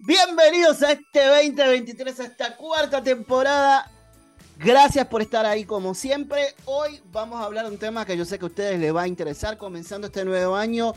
[0.00, 3.88] Bienvenidos a este 2023, a esta cuarta temporada.
[4.58, 6.56] Gracias por estar ahí como siempre.
[6.64, 9.02] Hoy vamos a hablar de un tema que yo sé que a ustedes les va
[9.02, 10.92] a interesar comenzando este nuevo año.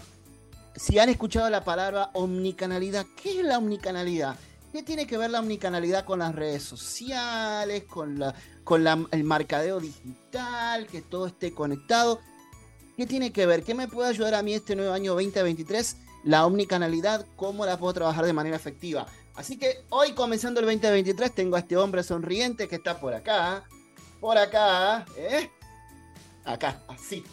[0.76, 4.38] Si han escuchado la palabra omnicanalidad, ¿qué es la omnicanalidad?
[4.72, 8.34] ¿Qué tiene que ver la omnicanalidad con las redes sociales, con, la,
[8.64, 12.22] con el marcadeo digital, que todo esté conectado?
[12.98, 13.62] ¿Qué tiene que ver?
[13.64, 15.98] ¿Qué me puede ayudar a mí este nuevo año 2023?
[16.26, 19.06] La omnicanalidad, ¿cómo la puedo trabajar de manera efectiva?
[19.36, 23.64] Así que hoy, comenzando el 2023, tengo a este hombre sonriente que está por acá,
[24.20, 25.52] por acá, ¿eh?
[26.44, 27.24] Acá, así.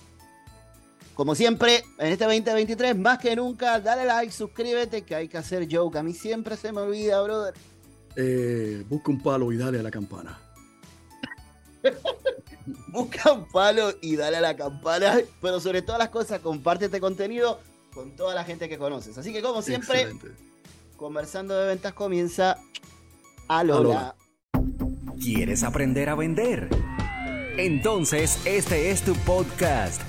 [1.15, 5.67] Como siempre, en este 2023, más que nunca, dale like, suscríbete, que hay que hacer
[5.71, 5.97] joke.
[5.97, 7.55] A mí siempre se me olvida, brother.
[8.17, 10.39] Eh, busca un palo y dale a la campana.
[12.89, 15.19] busca un palo y dale a la campana.
[15.41, 17.59] Pero sobre todas las cosas, comparte este contenido
[17.95, 19.17] con toda la gente que conoces.
[19.19, 20.09] Así que, como siempre,
[20.97, 22.59] conversando de ventas comienza
[23.49, 24.17] a Lola.
[25.21, 26.69] ¿Quieres aprender a vender?
[27.57, 30.01] Entonces, este es tu podcast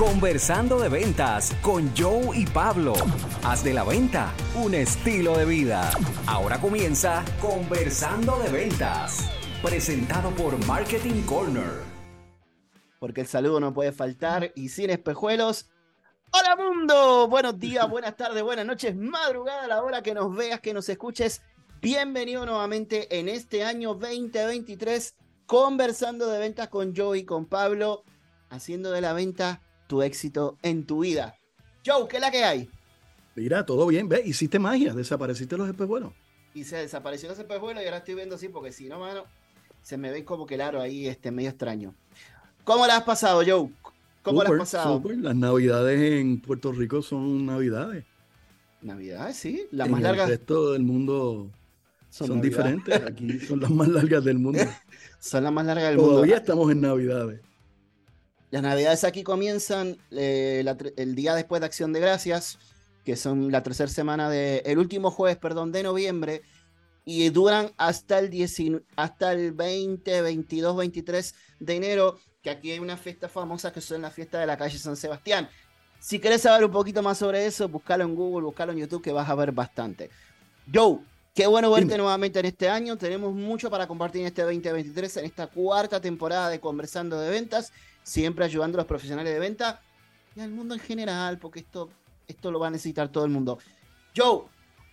[0.00, 2.94] Conversando de ventas con Joe y Pablo.
[3.42, 5.90] Haz de la venta un estilo de vida.
[6.26, 9.30] Ahora comienza Conversando de ventas.
[9.62, 11.82] Presentado por Marketing Corner.
[12.98, 15.68] Porque el saludo no puede faltar y sin espejuelos.
[16.32, 20.60] Hola mundo, buenos días, buenas tardes, buenas noches, madrugada a la hora que nos veas,
[20.60, 21.42] que nos escuches.
[21.82, 28.04] Bienvenido nuevamente en este año 2023, conversando de ventas con Joe y con Pablo,
[28.48, 31.36] haciendo de la venta tu éxito en tu vida.
[31.84, 32.70] Joe, ¿qué es la que hay?
[33.34, 36.12] Mira, todo bien, ve, hiciste magia, desapareciste los espejuelos.
[36.54, 39.24] Y se desapareció los espejuelos y ahora estoy viendo así, porque si no, mano,
[39.82, 41.92] se me ve como que claro ahí, este, medio extraño.
[42.62, 43.68] ¿Cómo la has pasado, Joe?
[44.22, 45.02] ¿Cómo has pasado?
[45.16, 48.04] Las navidades en Puerto Rico son navidades.
[48.82, 50.28] Navidades, sí, las en más largas.
[50.30, 51.50] El resto del mundo
[52.10, 53.02] son, diferentes.
[53.02, 54.60] Aquí son las más largas del mundo.
[55.20, 56.12] son las más largas del mundo.
[56.12, 57.40] Todavía estamos en navidades.
[58.50, 60.64] Las navidades aquí comienzan eh,
[60.96, 62.58] el día después de Acción de Gracias,
[63.04, 66.42] que son la tercera semana de, el último jueves, perdón, de noviembre,
[67.04, 72.96] y duran hasta el, hasta el 20, 22, 23 de enero, que aquí hay una
[72.96, 75.48] fiesta famosa que son la fiesta de la calle San Sebastián.
[75.98, 79.12] Si querés saber un poquito más sobre eso, búscalo en Google, búscalo en YouTube, que
[79.12, 80.10] vas a ver bastante.
[80.72, 80.98] Joe,
[81.34, 82.96] qué bueno verte nuevamente en este año.
[82.96, 87.72] Tenemos mucho para compartir en este 2023, en esta cuarta temporada de Conversando de Ventas
[88.02, 89.80] siempre ayudando a los profesionales de venta
[90.34, 91.90] y al mundo en general, porque esto,
[92.28, 93.58] esto lo va a necesitar todo el mundo.
[94.16, 94.42] Joe,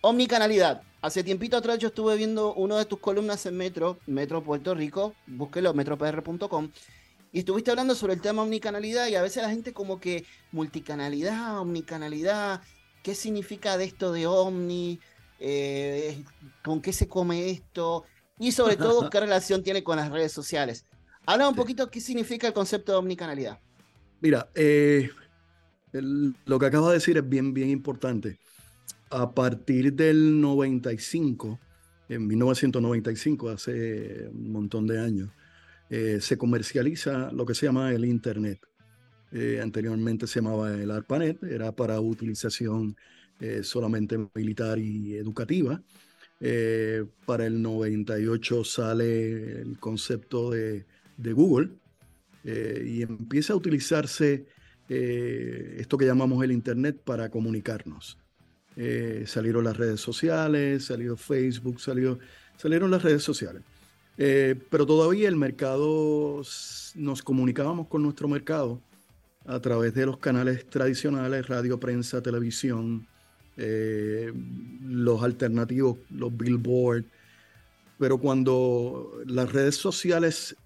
[0.00, 0.82] omnicanalidad.
[1.00, 5.14] Hace tiempito atrás yo estuve viendo una de tus columnas en Metro, Metro Puerto Rico,
[5.26, 6.70] búsquelo, metropr.com,
[7.32, 11.58] y estuviste hablando sobre el tema omnicanalidad y a veces la gente como que multicanalidad,
[11.58, 12.62] omnicanalidad,
[13.02, 15.00] ¿qué significa de esto de omni?
[15.38, 16.24] Eh,
[16.64, 18.04] ¿Con qué se come esto?
[18.38, 20.86] Y sobre todo, ¿qué relación tiene con las redes sociales?
[21.26, 23.58] Habla un poquito qué significa el concepto de omnicanalidad.
[24.20, 25.10] Mira, eh,
[25.92, 28.38] lo que acabo de decir es bien, bien importante.
[29.10, 31.58] A partir del 95,
[32.08, 35.30] en 1995, hace un montón de años,
[35.90, 38.60] eh, se comercializa lo que se llama el Internet.
[39.32, 42.96] Eh, anteriormente se llamaba el ARPANET, era para utilización
[43.62, 45.80] solamente militar y educativa.
[47.24, 50.86] para el 98 sale el concepto de
[51.18, 51.70] de Google
[52.44, 54.46] eh, y empieza a utilizarse
[54.88, 58.16] eh, esto que llamamos el Internet para comunicarnos.
[58.76, 62.18] Eh, salieron las redes sociales, salió Facebook, salió,
[62.56, 63.62] salieron las redes sociales.
[64.18, 66.42] Pero todavía el mercado,
[66.96, 68.80] nos comunicábamos con nuestro mercado
[69.46, 73.06] a través de los canales tradicionales, radio, prensa, televisión,
[73.56, 77.06] los alternativos, los billboards.
[77.98, 80.56] Pero cuando las redes sociales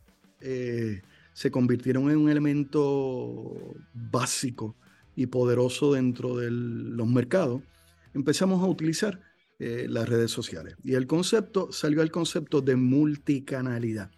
[0.40, 1.02] eh,
[1.32, 4.74] se convirtieron en un elemento básico
[5.14, 7.62] y poderoso dentro de los mercados,
[8.14, 9.20] empezamos a utilizar
[9.62, 10.76] eh, las redes sociales.
[10.82, 14.10] Y el concepto, salió el concepto de multicanalidad.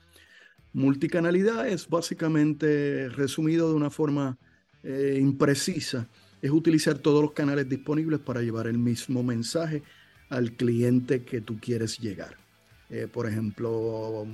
[0.73, 4.39] Multicanalidad es básicamente, resumido de una forma
[4.83, 6.09] eh, imprecisa,
[6.41, 9.83] es utilizar todos los canales disponibles para llevar el mismo mensaje
[10.31, 12.37] al cliente que tú quieres llegar.
[12.91, 14.27] Eh, por ejemplo,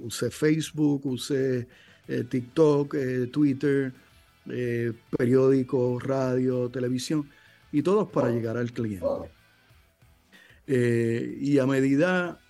[0.00, 1.66] usé Facebook, usé
[2.08, 3.92] eh, TikTok, eh, Twitter,
[5.16, 7.28] periódico, radio, televisión,
[7.70, 9.06] y todos para llegar al cliente.
[10.66, 12.40] Y a medida,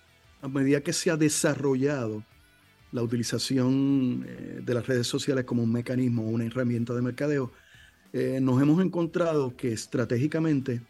[0.41, 2.23] a medida que se ha desarrollado
[2.91, 4.25] la utilización
[4.63, 7.51] de las redes sociales como un mecanismo, una herramienta de mercadeo,
[8.13, 10.81] nos hemos encontrado que estratégicamente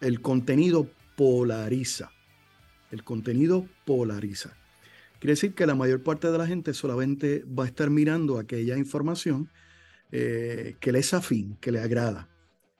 [0.00, 2.10] el contenido polariza.
[2.90, 4.56] El contenido polariza.
[5.20, 8.78] Quiere decir que la mayor parte de la gente solamente va a estar mirando aquella
[8.78, 9.50] información
[10.10, 12.28] eh, que le es afín, que le agrada.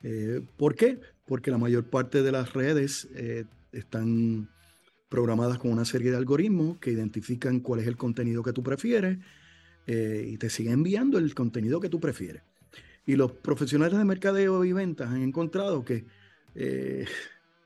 [0.02, 0.98] Eh, ¿Por qué?
[1.26, 4.48] Porque la mayor parte de las redes eh, están
[5.08, 9.18] programadas con una serie de algoritmos que identifican cuál es el contenido que tú prefieres
[9.86, 12.42] y te siguen enviando el contenido que tú prefieres.
[13.06, 16.04] Y los profesionales de mercadeo y ventas han encontrado que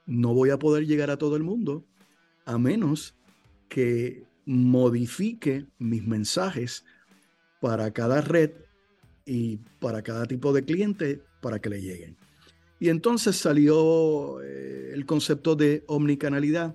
[0.06, 1.84] no voy a poder llegar a todo el mundo
[2.46, 3.14] a menos
[3.68, 6.84] que modifique mis mensajes
[7.60, 8.52] para cada red
[9.26, 12.16] y para cada tipo de cliente para que le lleguen.
[12.80, 16.74] Y entonces salió eh, el concepto de omnicanalidad,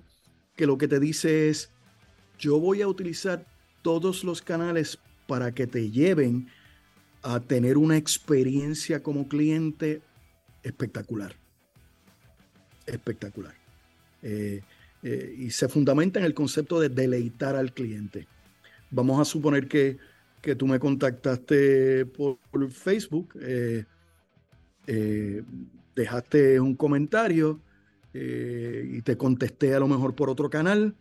[0.56, 1.70] que lo que te dice es,
[2.38, 3.46] yo voy a utilizar
[3.82, 6.48] todos los canales para que te lleven
[7.22, 10.00] a tener una experiencia como cliente
[10.62, 11.34] espectacular.
[12.86, 13.54] Espectacular.
[14.22, 14.62] Eh,
[15.02, 18.26] eh, y se fundamenta en el concepto de deleitar al cliente.
[18.90, 19.98] Vamos a suponer que,
[20.40, 22.38] que tú me contactaste por,
[22.70, 23.34] Facebook,
[26.00, 27.60] dejaste un comentario
[28.12, 30.96] y te contesté a lo mejor por otro canal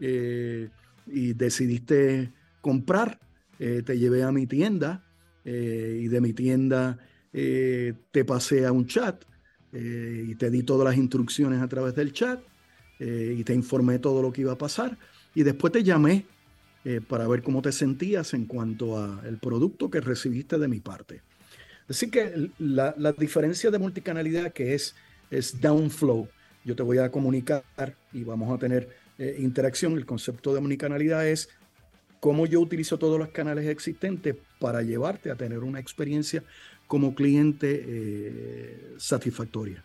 [0.00, 3.20] y decidiste comprar,
[3.58, 5.04] te llevé a mi tienda
[5.44, 6.98] y de mi tienda
[7.30, 9.24] te pasé a un chat
[9.72, 12.40] y te di todas las instrucciones a través del chat
[13.00, 14.98] eh, y te informé todo lo que iba a pasar.
[15.34, 16.26] Y después te llamé
[16.84, 21.22] eh, para ver cómo te sentías en cuanto al producto que recibiste de mi parte.
[21.88, 24.94] Así que la, diferencia de multicanalidad que es,
[25.30, 26.28] es downflow,
[26.64, 27.64] yo te voy a comunicar
[28.12, 28.88] y vamos a tener
[29.18, 29.94] eh, interacción.
[29.94, 31.48] El concepto de omnicanalidad es
[32.20, 36.44] cómo yo utilizo todos los canales existentes para llevarte a tener una experiencia
[36.86, 39.84] como cliente satisfactoria.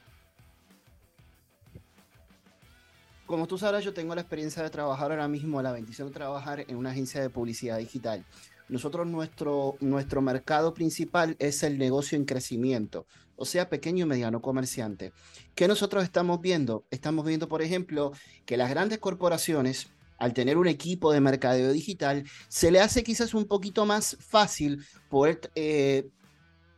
[3.33, 6.65] como tú sabrás, yo tengo la experiencia de trabajar ahora mismo, la bendición de trabajar
[6.67, 8.23] en una agencia de publicidad digital.
[8.69, 13.05] Nosotros, nuestro, nuestro mercado principal es el negocio en crecimiento,
[13.35, 15.13] o sea, pequeño y mediano comerciante.
[15.55, 16.85] ¿Qué nosotros estamos viendo?
[16.89, 18.13] Estamos viendo, por ejemplo,
[18.45, 19.87] que las grandes corporaciones,
[20.17, 24.85] al tener un equipo de mercadeo digital, se le hace quizás un poquito más fácil
[25.09, 26.09] poder eh,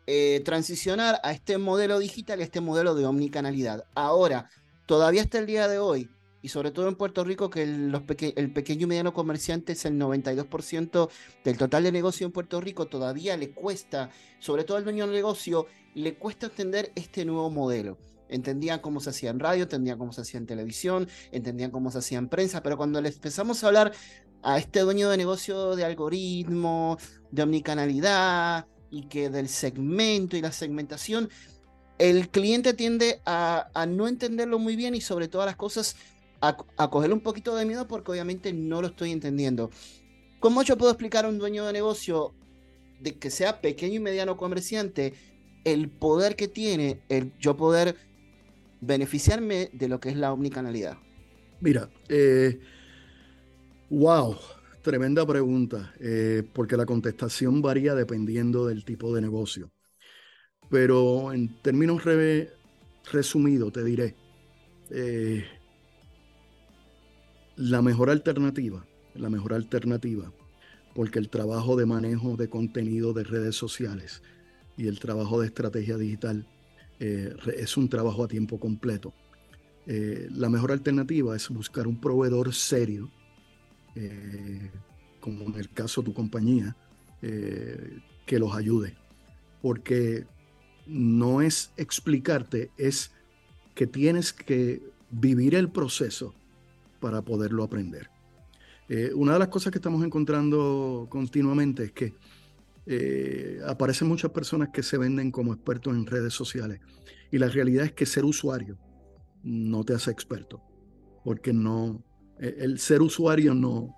[0.08, 3.86] eh, transicionar a este modelo digital, a este modelo de omnicanalidad.
[3.96, 4.50] Ahora,
[4.86, 6.10] todavía hasta el día de hoy,
[6.46, 11.10] y sobre todo en Puerto Rico, que el, pequeño y mediano comerciante es el 92%
[11.44, 15.16] del total de negocio en Puerto Rico, todavía le cuesta, sobre todo al dueño del
[15.16, 15.66] negocio,
[15.96, 17.98] le cuesta entender este nuevo modelo.
[18.30, 21.98] Entendían cómo se hacía en radio, entendían cómo se hacía en televisión, entendían cómo se
[21.98, 23.92] hacía en prensa, pero cuando les empezamos a hablar
[24.44, 27.00] a este dueño de negocio de algoritmo,
[27.32, 31.28] de omnicanalidad y que del segmento y la segmentación,
[31.98, 35.96] el cliente tiende a, a no entenderlo muy bien y sobre todas las cosas
[36.48, 39.70] a, coger un poquito de miedo porque obviamente no lo estoy entendiendo.
[40.40, 42.34] ¿Cómo yo puedo explicar a un dueño de negocio
[43.00, 45.14] de que sea pequeño y mediano comerciante
[45.64, 47.96] el poder que tiene el yo poder
[48.82, 50.98] beneficiarme de lo que es la omnicanalidad?
[51.62, 52.60] Mira, eh,
[53.90, 54.36] wow,
[54.82, 59.72] tremenda pregunta, eh, porque la contestación varía dependiendo del tipo de negocio.
[60.70, 62.04] Pero en términos
[63.12, 64.16] resumidos, te diré,
[64.92, 65.46] eh,
[67.56, 70.32] la mejor alternativa, la mejor alternativa,
[70.94, 74.22] porque el trabajo de manejo de contenido de redes sociales
[74.78, 76.48] y el trabajo de estrategia digital
[77.00, 79.14] eh, es un trabajo a tiempo completo.
[79.88, 83.10] Eh, la mejor alternativa es buscar un proveedor serio,
[83.96, 84.72] eh,
[85.20, 86.76] como en el caso de tu compañía,
[87.22, 88.96] que los ayude.
[89.64, 90.28] Porque
[90.86, 93.12] no es explicarte, es
[93.74, 96.36] que tienes que vivir el proceso
[97.06, 98.10] para poderlo aprender.
[98.90, 102.16] Eh, una de las cosas que estamos encontrando continuamente es que
[102.88, 106.80] eh, aparecen muchas personas que se venden como expertos en redes sociales
[107.32, 108.80] y la realidad es que ser usuario
[109.44, 110.64] no te hace experto,
[111.24, 112.04] porque no,
[112.40, 113.96] eh, el ser usuario no,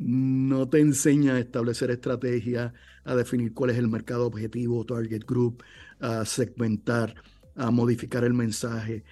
[0.00, 2.72] no te enseña a establecer estrategias,
[3.04, 5.62] a definir cuál es el mercado objetivo, target group,
[6.00, 7.14] a segmentar,
[7.54, 9.04] a modificar el mensaje.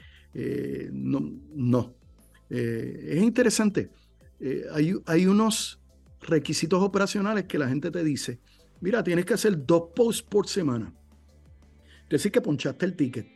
[0.90, 1.20] no,
[1.54, 2.01] no,
[2.54, 3.90] eh, es interesante.
[4.38, 4.66] Eh,
[5.06, 5.80] hay, unos
[6.20, 8.40] requisitos operacionales que la gente te dice,
[8.80, 10.92] mira, tienes que hacer dos posts por semana.
[12.04, 13.26] Es decir, que ponchaste el ticket.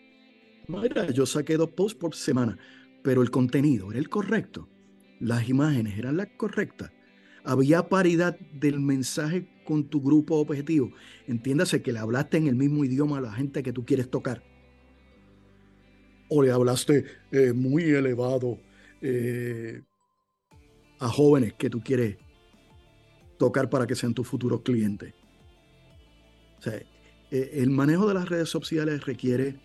[0.68, 2.58] Mira, yo saqué dos posts por semana,
[3.02, 4.68] pero el contenido era el correcto.
[5.18, 6.90] Las imágenes eran las correctas.
[7.42, 10.92] Había paridad del mensaje con tu grupo objetivo.
[11.26, 14.42] Entiéndase que le hablaste en el mismo idioma a la gente que tú quieres tocar.
[16.28, 18.58] o le hablaste eh, muy elevado
[19.00, 19.82] eh,
[20.98, 22.16] a jóvenes que tú quieres
[23.38, 25.14] tocar para que sean tus futuros clientes.
[26.58, 26.74] O sea,
[27.30, 29.60] eh, el manejo de las redes sociales requiere,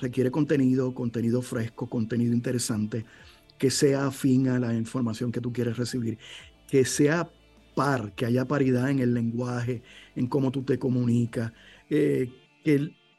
[0.00, 3.04] requiere contenido, contenido fresco, contenido interesante,
[3.58, 6.18] que sea afín a la información que tú quieres recibir,
[6.68, 7.30] que sea
[7.74, 9.82] par, que haya paridad en el lenguaje,
[10.14, 11.52] en cómo tú te comunicas,
[11.88, 12.32] que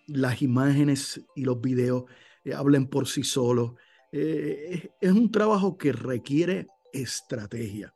[0.08, 2.06] las imágenes y los videos
[2.44, 3.74] eh, hablen por sí solos.
[4.12, 7.94] Eh, es un trabajo que requiere estrategia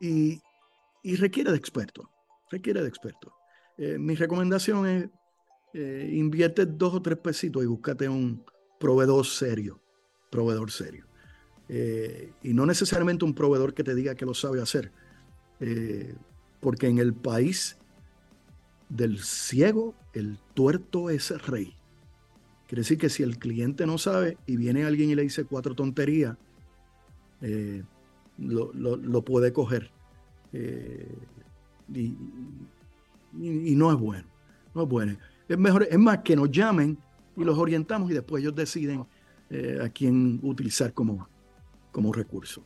[0.00, 0.40] y,
[1.16, 2.06] requiere de expertos,
[2.50, 3.32] requiere de.
[3.76, 5.08] Eh, mi recomendación es
[5.72, 8.44] invierte dos o tres pesitos y búscate un
[8.80, 9.80] proveedor serio,
[10.30, 11.06] proveedor serio.
[11.68, 14.90] y no necesariamente un proveedor que te diga que lo sabe hacer,
[16.60, 17.78] porque en el país
[18.90, 21.79] del ciego, el tuerto es rey.
[22.70, 25.74] Quiere decir que si el cliente no sabe y viene alguien y le dice cuatro
[25.74, 26.36] tonterías,
[27.40, 27.82] eh,
[28.38, 29.90] lo, puede coger.
[30.52, 31.12] Eh,
[31.92, 32.14] y,
[33.74, 34.28] no es bueno.
[34.72, 35.16] No es bueno.
[35.48, 36.96] Es mejor, es más que nos llamen
[37.36, 39.04] y los orientamos y después ellos deciden
[39.50, 41.28] eh, a quién utilizar como,
[41.90, 42.62] como recurso.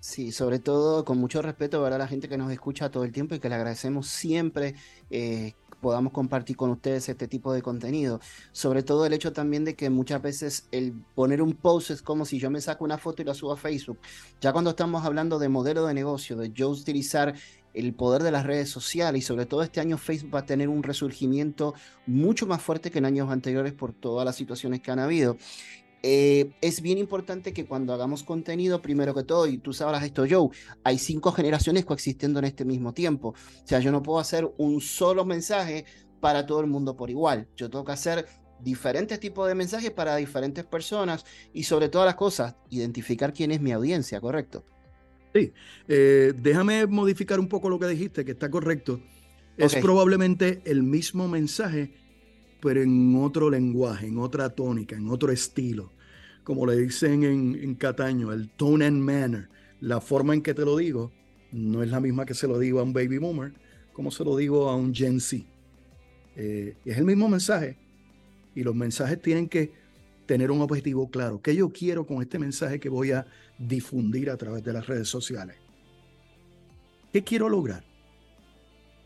[0.00, 3.36] Sí, sobre todo con mucho respeto a la gente que nos escucha todo el tiempo
[3.36, 4.74] y que le agradecemos siempre
[5.80, 8.20] podamos compartir con ustedes este tipo de contenido.
[8.52, 12.24] Sobre todo el hecho también de que muchas veces el poner un post es como
[12.24, 13.98] si yo me saco una foto y la subo a Facebook.
[14.40, 17.34] Ya cuando estamos hablando de modelo de negocio, de yo utilizar
[17.74, 20.68] el poder de las redes sociales y sobre todo este año Facebook va a tener
[20.68, 21.74] un resurgimiento
[22.06, 25.36] mucho más fuerte que en años anteriores por todas las situaciones que han habido.
[26.08, 30.24] Eh, es bien importante que cuando hagamos contenido, primero que todo, y tú sabrás esto,
[30.30, 30.50] Joe,
[30.84, 33.30] hay cinco generaciones coexistiendo en este mismo tiempo.
[33.30, 35.84] O sea, yo no puedo hacer un solo mensaje
[36.20, 37.48] para todo el mundo por igual.
[37.56, 38.24] Yo tengo que hacer
[38.62, 43.60] diferentes tipos de mensajes para diferentes personas y sobre todas las cosas, identificar quién es
[43.60, 44.64] mi audiencia, ¿correcto?
[45.34, 45.52] Sí,
[45.88, 49.00] eh, déjame modificar un poco lo que dijiste, que está correcto.
[49.56, 51.94] Es probablemente el mismo mensaje,
[52.60, 55.95] pero en otro lenguaje, en otra tónica, en otro estilo
[56.46, 59.48] como le dicen en, Cataño, el tone and manner,
[59.80, 61.10] la forma en que te lo digo,
[61.50, 63.52] no es la misma que se lo digo a un baby boomer,
[63.92, 65.44] como se lo digo a un Gen Z.
[66.36, 67.76] Eh, es el mismo mensaje
[68.54, 69.72] y los mensajes tienen que
[70.24, 71.42] tener un objetivo claro.
[71.42, 73.26] ¿Qué yo quiero con este mensaje que voy a
[73.58, 75.56] difundir a través de las redes sociales?
[77.12, 77.82] ¿Qué quiero lograr?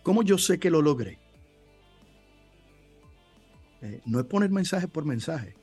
[0.03, 1.19] ¿Cómo yo sé que lo logré?
[3.81, 5.55] Eh, no es poner mensaje por mensaje.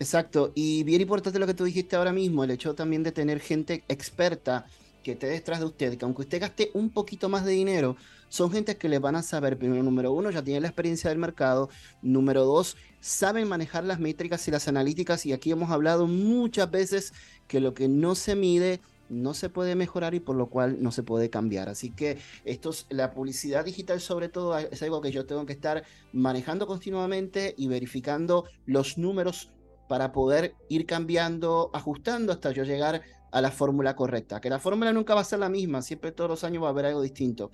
[0.00, 3.38] Exacto, y bien importante lo que tú dijiste ahora mismo, el hecho también de tener
[3.38, 4.64] gente experta
[5.04, 7.96] que esté detrás de usted, que aunque usted gaste un poquito más de dinero,
[8.30, 11.18] son gente que le van a saber, primero, número uno, ya tienen la experiencia del
[11.18, 11.68] mercado,
[12.00, 17.12] número dos, saben manejar las métricas y las analíticas, y aquí hemos hablado muchas veces
[17.46, 18.80] que lo que no se mide
[19.10, 21.68] no se puede mejorar y por lo cual no se puede cambiar.
[21.68, 22.16] Así que
[22.46, 26.66] esto es, la publicidad digital sobre todo es algo que yo tengo que estar manejando
[26.66, 29.50] continuamente y verificando los números
[29.90, 34.40] para poder ir cambiando, ajustando hasta yo llegar a la fórmula correcta.
[34.40, 36.70] Que la fórmula nunca va a ser la misma, siempre todos los años va a
[36.70, 37.50] haber algo distinto.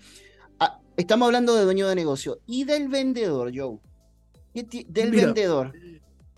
[0.60, 3.78] Ah, estamos hablando de dueño de negocio y del vendedor, Joe.
[4.52, 5.72] Del vendedor.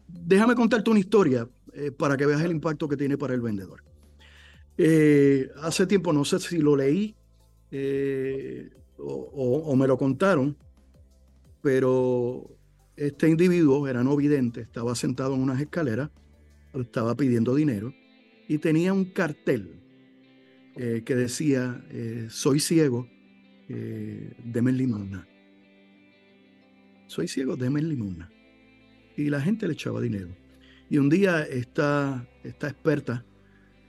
[0.07, 3.83] Déjame contarte una historia eh, para que veas el impacto que tiene para el vendedor.
[4.77, 7.17] Eh, hace tiempo, no sé si lo leí
[7.73, 10.57] eh, o, me lo contaron,
[11.61, 12.57] pero
[12.99, 16.11] este individuo era no vidente, estaba sentado en unas escaleras,
[16.75, 17.95] estaba pidiendo dinero
[18.49, 19.81] y tenía un cartel
[20.75, 23.09] eh, que decía, eh, soy ciego,
[23.69, 24.73] eh, deme.
[27.07, 28.31] Soy ciego, deme limosna.
[29.17, 30.37] Y la gente le echaba dinero.
[30.91, 33.25] Y un día esta, esta experta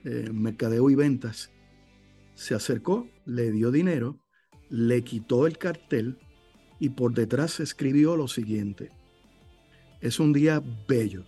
[0.04, 1.52] en mercadeo y ventas
[2.36, 4.20] se acercó, le dio dinero,
[4.70, 6.18] le quitó el cartel
[6.80, 8.92] y por detrás escribió lo siguiente.
[10.02, 11.26] Es un día bello.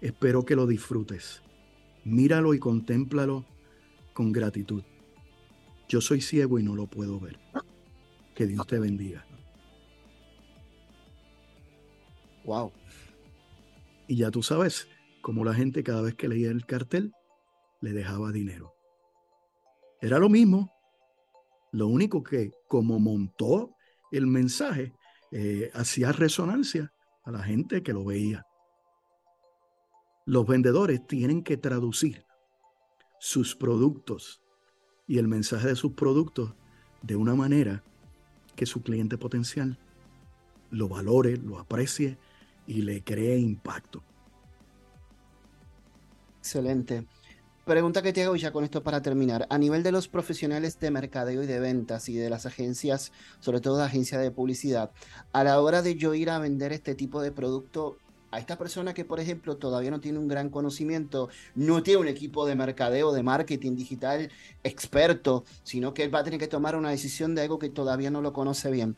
[0.00, 1.42] Espero que lo disfrutes.
[2.04, 3.44] Míralo y contémplalo
[4.14, 4.82] con gratitud.
[5.86, 7.38] Yo soy ciego y no lo puedo ver.
[8.34, 9.26] Que Dios te bendiga.
[12.44, 12.72] Wow.
[14.08, 14.88] Y ya tú sabes,
[15.20, 17.12] como la gente cada vez que leía el cartel
[17.82, 18.72] le dejaba dinero.
[20.00, 20.72] Era lo mismo.
[21.70, 23.74] Lo único que como montó
[24.10, 24.94] el mensaje,
[25.32, 26.92] eh, hacía resonancia
[27.26, 28.46] a la gente que lo veía.
[30.24, 32.24] Los vendedores tienen que traducir
[33.18, 34.40] sus productos
[35.06, 36.54] y el mensaje de sus productos
[37.02, 37.82] de una manera
[38.54, 39.78] que su cliente potencial
[40.70, 42.16] lo valore, lo aprecie
[42.66, 44.02] y le cree impacto.
[46.38, 47.06] Excelente.
[47.66, 49.48] Pregunta que te hago ya con esto para terminar.
[49.50, 53.60] A nivel de los profesionales de mercadeo y de ventas y de las agencias, sobre
[53.60, 54.92] todo de agencias de publicidad,
[55.32, 57.96] a la hora de yo ir a vender este tipo de producto
[58.30, 62.06] a esta persona que, por ejemplo, todavía no tiene un gran conocimiento, no tiene un
[62.06, 64.30] equipo de mercadeo, de marketing digital
[64.62, 68.12] experto, sino que él va a tener que tomar una decisión de algo que todavía
[68.12, 68.96] no lo conoce bien.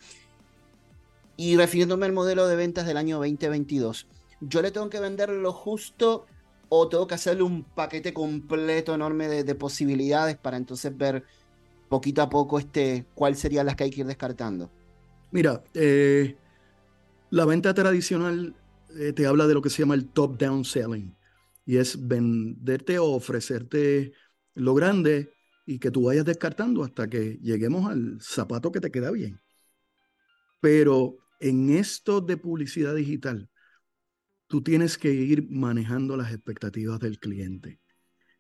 [1.39, 4.07] Y refiriéndome al modelo de ventas del año 2022,
[4.43, 6.27] yo le tengo que vender lo justo
[6.69, 11.25] o tengo que hacerle un paquete completo enorme de, posibilidades para entonces ver
[11.89, 14.71] poquito a poco este, cuáles serían las que hay que ir descartando?
[15.31, 16.37] Mira, eh,
[17.31, 18.55] la venta tradicional
[18.97, 21.15] eh, te habla de lo que se llama el top-down selling
[21.65, 24.13] y es venderte o ofrecerte
[24.55, 25.33] lo grande
[25.67, 29.39] y que tú vayas descartando hasta que lleguemos al zapato que te queda bien.
[30.61, 33.51] Pero en esto de publicidad digital,
[34.49, 37.79] tú tienes que ir manejando las expectativas del cliente.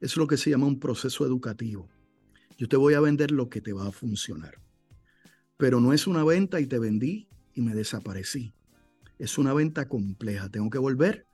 [0.00, 1.88] Es lo que se llama un proceso educativo.
[2.56, 4.60] Yo te voy a vender lo que te va a funcionar.
[5.56, 8.54] Pero no es una venta y te vendí y me desaparecí.
[9.18, 10.48] Es una venta compleja.
[10.48, 11.26] Tengo que volver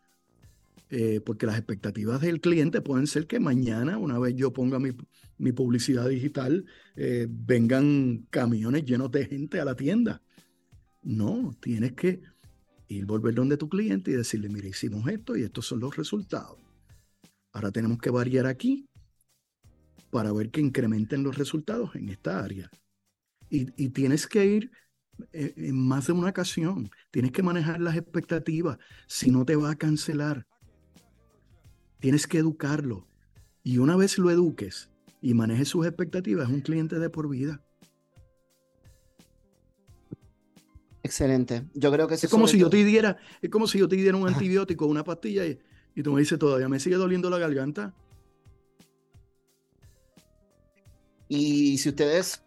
[0.91, 5.53] eh, porque las expectativas del cliente pueden ser que mañana, una vez yo ponga mi,
[5.53, 6.65] publicidad digital,
[6.97, 10.23] eh, vengan camiones llenos de gente a la tienda.
[11.03, 12.23] No, tienes que
[12.89, 16.59] ir volver donde tu cliente y decirle, mira, hicimos esto y estos son los resultados.
[17.53, 18.89] Ahora tenemos que variar aquí
[20.11, 22.71] para ver que incrementen los resultados en esta área.
[23.51, 24.73] Y, tienes que ir
[25.33, 26.91] eh, en más de una ocasión.
[27.13, 28.79] Tienes que manejar las expectativas.
[29.07, 30.47] Si no te va a cancelar,
[32.01, 33.07] tienes que educarlo.
[33.63, 37.63] Y una vez lo eduques y manejes sus expectativas, es un cliente de por vida.
[41.05, 41.67] Excelente.
[41.75, 44.17] Yo creo que es como si yo te diera, es como si yo te diera
[44.17, 45.59] un antibiótico, una pastilla y,
[45.95, 47.95] y tú me dices todavía me sigue doliendo la garganta.
[51.29, 52.43] Y si ustedes,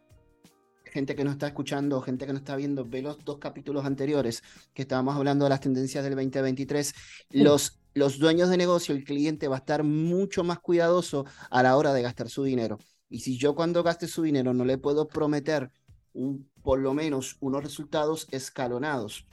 [0.85, 4.41] gente que no está escuchando, gente que no está viendo, ve los dos capítulos anteriores
[4.73, 6.95] que estábamos hablando de las tendencias del 2023,
[7.31, 11.77] los, los dueños de negocio, el cliente va a estar mucho más cuidadoso a la
[11.77, 12.79] hora de gastar su dinero.
[13.07, 15.71] Y si yo cuando gaste su dinero no le puedo prometer
[16.17, 19.25] un, por lo menos unos resultados escalonados,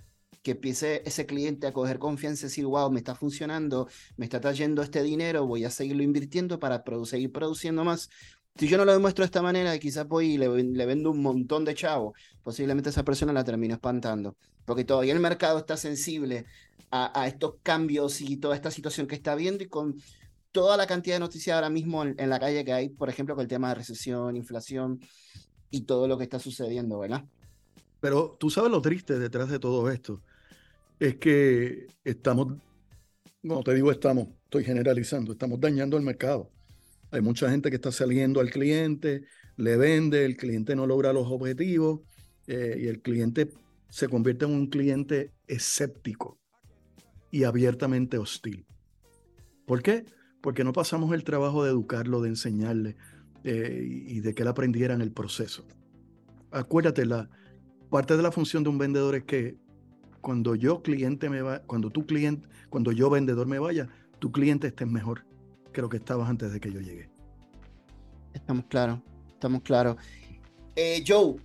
[0.42, 4.40] que empiece ese cliente a coger confianza y decir, wow, me está funcionando, me está
[4.40, 8.10] trayendo este dinero, voy a seguirlo invirtiendo para seguir produciendo más.
[8.56, 11.64] Si yo no lo demuestro de esta manera, quizás voy y le, vendo un montón
[11.64, 16.44] de chavo, posiblemente esa persona la termine espantando, porque todavía el mercado está sensible
[16.90, 19.96] a, estos cambios y toda esta situación que está viendo y con
[20.52, 23.34] toda la cantidad de noticias ahora mismo en, en la calle que hay, por ejemplo,
[23.34, 25.00] con el tema de recesión, inflación,
[25.74, 27.24] y todo lo que está sucediendo, ¿verdad?
[28.00, 30.22] Pero tú sabes lo triste detrás de todo esto.
[30.98, 32.54] Es que estamos,
[33.42, 36.50] no te digo estamos, estoy generalizando, estamos dañando el mercado.
[37.10, 39.22] Hay mucha gente que está saliendo al cliente,
[39.56, 42.00] le vende, el cliente no logra los objetivos
[42.46, 43.50] eh, y el cliente
[43.88, 46.38] se convierte en un cliente escéptico
[47.30, 48.66] y abiertamente hostil.
[49.66, 50.04] ¿Por qué?
[50.40, 52.96] Porque no pasamos el trabajo de educarlo, de enseñarle,
[53.44, 55.64] eh, y de que él aprendiera en el proceso.
[56.50, 57.28] Acuérdate, la
[57.90, 59.56] parte de la función de un vendedor es que
[60.20, 64.68] cuando yo cliente me va, cuando tu cliente, cuando yo vendedor me vaya, tu cliente
[64.68, 65.26] esté mejor
[65.72, 67.10] que lo que estabas antes de que yo llegue.
[68.32, 69.96] Estamos claros, estamos claros.
[70.74, 71.36] Eh, Joe,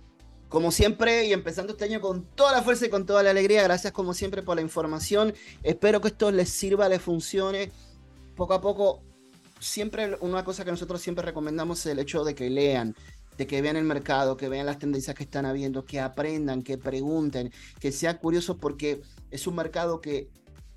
[0.48, 3.62] como siempre, y empezando este año con toda la fuerza y con toda la alegría,
[3.62, 5.34] gracias como siempre por la información.
[5.62, 7.70] Espero que esto les sirva, les funcione.
[8.34, 9.02] Poco a poco
[9.60, 12.94] siempre una cosa que nosotros siempre recomendamos es el hecho de que lean,
[13.36, 16.78] de que vean el mercado, que vean las tendencias que están habiendo, que aprendan, que
[16.78, 20.28] pregunten, que sean curiosos porque es un mercado que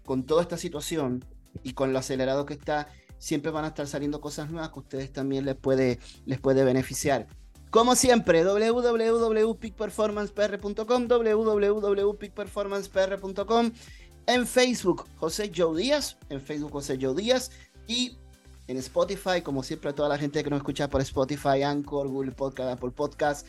[0.05, 1.23] con toda esta situación
[1.63, 5.11] y con lo acelerado que está, siempre van a estar saliendo cosas nuevas que ustedes
[5.11, 7.25] también les puede, les puede beneficiar.
[7.69, 13.71] Como siempre, www.peakperformancepr.com, www.peakperformancepr.com,
[14.27, 17.49] en Facebook José Joe Díaz, en Facebook José Joe Díaz
[17.87, 18.17] y
[18.67, 22.31] en Spotify, como siempre a toda la gente que nos escucha por Spotify, Anchor, Google
[22.31, 23.47] Podcast, Apple Podcast.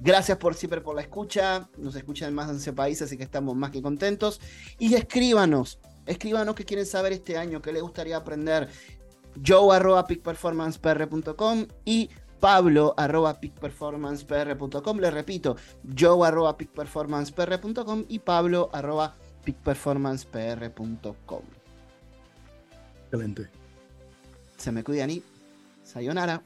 [0.00, 1.68] Gracias por siempre por la escucha.
[1.76, 4.40] Nos escuchan en más de 11 países, así que estamos más que contentos.
[4.78, 8.68] Y escríbanos, escríbanos qué quieren saber este año, qué les gustaría aprender.
[9.46, 14.98] Joe arroba peakperformancepr.com y Pablo arroba peakperformancepr.com.
[14.98, 15.56] Les repito,
[15.96, 21.42] Joe arroba peakperformancepr.com y Pablo arroba peakperformancepr.com.
[23.04, 23.61] Excelente.
[24.62, 25.24] Se me cuidan y
[25.82, 26.40] sayonara.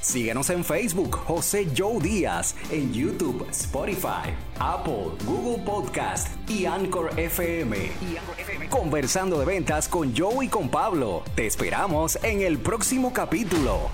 [0.00, 7.90] Síguenos en Facebook, José Joe Díaz, en YouTube, Spotify, Apple, Google Podcast y Anchor FM.
[8.70, 11.24] Conversando de ventas con Joe y con Pablo.
[11.34, 13.90] Te esperamos en el próximo capítulo.